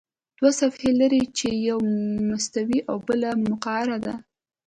دوه 0.39 0.51
صفحې 0.61 0.91
لري 1.01 1.23
چې 1.37 1.47
یوه 1.67 1.83
مستوي 2.29 2.79
او 2.89 2.97
بله 3.07 3.29
مقعره 3.49 3.97
ده. 4.05 4.15